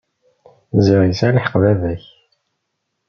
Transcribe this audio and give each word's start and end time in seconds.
Ziɣ 0.85 1.01
yesɛa 1.03 1.35
lḥeqq 1.35 1.55
baba-k. 1.61 2.03